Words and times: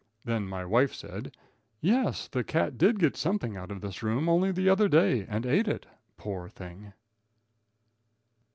Then 0.25 0.47
my 0.47 0.65
wife 0.65 0.95
said: 0.95 1.37
"Yes, 1.79 2.27
the 2.27 2.43
cat 2.43 2.75
did 2.75 2.97
get 2.97 3.15
something 3.15 3.55
out 3.55 3.69
of 3.69 3.81
this 3.81 4.01
room 4.01 4.27
only 4.27 4.51
the 4.51 4.67
other 4.67 4.87
day 4.89 5.27
and 5.29 5.45
ate 5.45 5.67
it. 5.67 5.85
Poor 6.17 6.49
thing!" 6.49 6.93